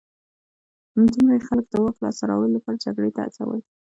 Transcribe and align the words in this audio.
همدومره 0.95 1.33
یې 1.35 1.45
خلک 1.47 1.65
د 1.69 1.73
واک 1.81 1.97
لاسته 2.03 2.23
راوړلو 2.29 2.55
لپاره 2.57 2.81
جګړې 2.85 3.11
ته 3.15 3.21
هڅول 3.25 3.59